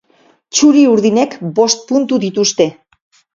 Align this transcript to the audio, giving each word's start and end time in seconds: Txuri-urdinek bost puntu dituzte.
Txuri-urdinek 0.55 1.35
bost 1.59 1.85
puntu 1.93 2.19
dituzte. 2.25 2.69